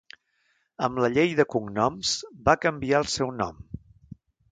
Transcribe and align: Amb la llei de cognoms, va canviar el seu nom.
Amb 0.85 1.01
la 1.03 1.09
llei 1.17 1.35
de 1.39 1.45
cognoms, 1.55 2.13
va 2.49 2.55
canviar 2.65 3.03
el 3.05 3.09
seu 3.17 3.31
nom. 3.43 3.61